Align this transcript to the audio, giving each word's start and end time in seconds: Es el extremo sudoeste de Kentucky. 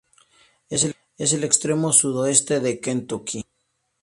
Es 0.71 1.31
el 1.35 1.43
extremo 1.43 1.93
sudoeste 1.93 2.59
de 2.59 2.79
Kentucky. 2.79 3.45